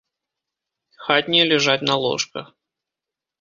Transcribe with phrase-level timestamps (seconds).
[1.07, 2.47] Хатнія ляжаць на ложках.